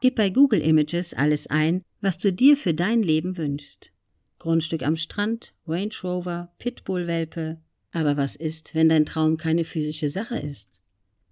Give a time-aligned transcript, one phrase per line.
[0.00, 3.92] Gib bei Google Images alles ein, was du dir für dein Leben wünschst.
[4.38, 7.60] Grundstück am Strand, Range Rover, Pitbull-Welpe.
[7.92, 10.80] Aber was ist, wenn dein Traum keine physische Sache ist?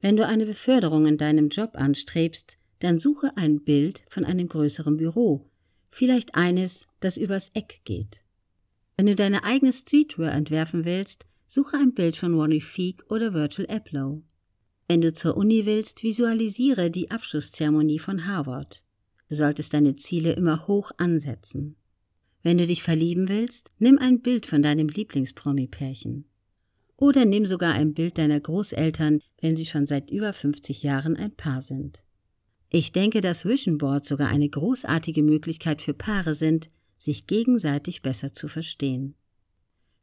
[0.01, 4.97] Wenn du eine Beförderung in deinem Job anstrebst, dann suche ein Bild von einem größeren
[4.97, 5.51] Büro,
[5.91, 8.25] vielleicht eines, das übers Eck geht.
[8.97, 13.67] Wenn du deine eigene Streetwear entwerfen willst, suche ein Bild von Ronnie Feek oder Virgil
[13.67, 14.23] Abloh.
[14.95, 18.85] Wenn du zur Uni willst, visualisiere die Abschlusszeremonie von Harvard.
[19.29, 21.75] Du solltest deine Ziele immer hoch ansetzen.
[22.45, 26.27] Wenn du dich verlieben willst, nimm ein Bild von deinem Lieblingspromi-Pärchen.
[26.97, 31.35] Oder nimm sogar ein Bild deiner Großeltern, wenn sie schon seit über 50 Jahren ein
[31.35, 32.05] Paar sind.
[32.71, 38.33] Ich denke, dass Vision Boards sogar eine großartige Möglichkeit für Paare sind, sich gegenseitig besser
[38.33, 39.17] zu verstehen.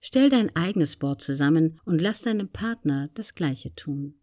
[0.01, 4.15] Stell dein eigenes Board zusammen und lass deinem Partner das Gleiche tun.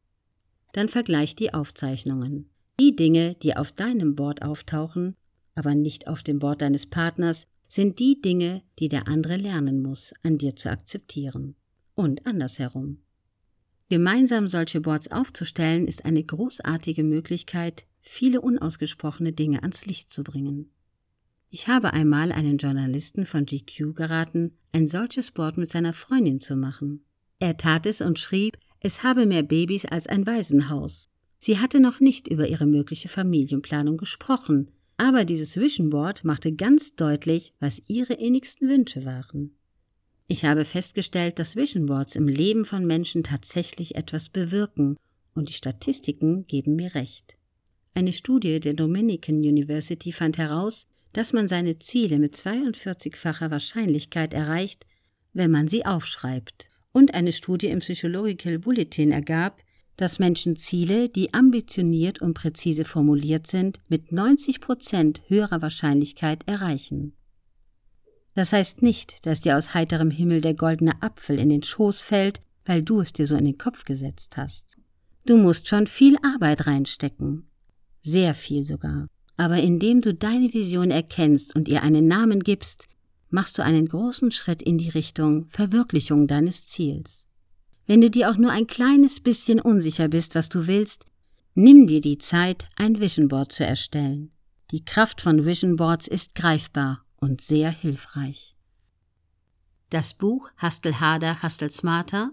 [0.72, 2.50] Dann vergleich die Aufzeichnungen.
[2.80, 5.14] Die Dinge, die auf deinem Board auftauchen,
[5.54, 10.12] aber nicht auf dem Board deines Partners, sind die Dinge, die der andere lernen muss,
[10.23, 11.56] an dir zu akzeptieren.
[11.95, 12.98] Und andersherum.
[13.90, 20.71] Gemeinsam solche Boards aufzustellen, ist eine großartige Möglichkeit, viele unausgesprochene Dinge ans Licht zu bringen.
[21.50, 26.56] Ich habe einmal einen Journalisten von GQ geraten, ein solches Board mit seiner Freundin zu
[26.56, 27.04] machen.
[27.38, 31.10] Er tat es und schrieb, es habe mehr Babys als ein Waisenhaus.
[31.38, 36.95] Sie hatte noch nicht über ihre mögliche Familienplanung gesprochen, aber dieses Vision Board machte ganz
[36.95, 39.56] deutlich, was ihre innigsten Wünsche waren.
[40.26, 44.96] Ich habe festgestellt, dass Vision Boards im Leben von Menschen tatsächlich etwas bewirken,
[45.34, 47.37] und die Statistiken geben mir recht.
[47.95, 54.84] Eine Studie der Dominican University fand heraus, dass man seine Ziele mit 42-facher Wahrscheinlichkeit erreicht,
[55.32, 56.68] wenn man sie aufschreibt
[56.99, 59.63] und eine Studie im Psychological Bulletin ergab,
[59.96, 67.12] dass Menschen Ziele, die ambitioniert und präzise formuliert sind, mit 90 Prozent höherer Wahrscheinlichkeit erreichen.
[68.34, 72.43] Das heißt nicht, dass dir aus heiterem Himmel der goldene Apfel in den Schoß fällt,
[72.65, 74.77] weil du es dir so in den Kopf gesetzt hast.
[75.25, 77.49] Du musst schon viel Arbeit reinstecken.
[78.03, 79.06] Sehr viel sogar.
[79.37, 82.87] Aber indem du deine Vision erkennst und ihr einen Namen gibst,
[83.31, 87.27] machst du einen großen Schritt in die Richtung Verwirklichung deines Ziels.
[87.87, 91.05] Wenn du dir auch nur ein kleines bisschen unsicher bist, was du willst,
[91.55, 94.31] nimm dir die Zeit, ein Vision Board zu erstellen.
[94.71, 98.55] Die Kraft von Vision Boards ist greifbar und sehr hilfreich.
[99.91, 102.33] Das Buch Hustle Harder, Hustle Smarter,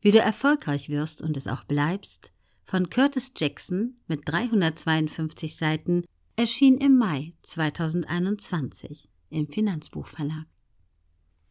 [0.00, 2.32] wie du erfolgreich wirst und es auch bleibst,
[2.64, 10.46] von Curtis Jackson mit 352 Seiten erschien im Mai 2021 im Finanzbuchverlag.